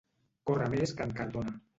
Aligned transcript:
Córrer 0.51 0.69
més 0.75 0.93
que 1.01 1.05
en 1.09 1.13
Cardona. 1.21 1.53